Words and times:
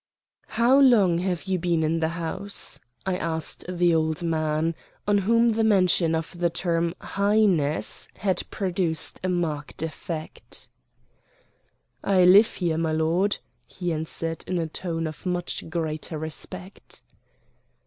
"How 0.57 0.79
long 0.79 1.19
have 1.19 1.43
you 1.43 1.59
been 1.59 1.83
in 1.83 1.99
the 1.99 2.07
house?" 2.17 2.79
I 3.05 3.17
asked 3.17 3.65
the 3.69 3.93
old 3.93 4.23
man, 4.23 4.73
on 5.07 5.19
whom 5.19 5.49
the 5.49 5.63
mention 5.63 6.15
of 6.15 6.39
the 6.39 6.49
term 6.49 6.95
"highness" 6.99 8.07
had 8.15 8.41
produced 8.49 9.19
a 9.23 9.29
marked 9.29 9.83
effect. 9.83 10.69
"I 12.03 12.23
live 12.25 12.55
here, 12.55 12.79
my 12.79 12.93
lord," 12.93 13.37
he 13.67 13.93
answered 13.93 14.43
in 14.47 14.57
a 14.57 14.65
tone 14.65 15.05
of 15.05 15.27
much 15.27 15.69
greater 15.69 16.17
respect. 16.17 17.03